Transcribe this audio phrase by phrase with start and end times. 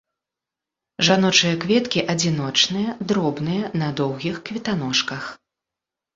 [1.09, 5.23] Жаночыя кветкі адзіночныя, дробныя, на доўгіх кветаножках.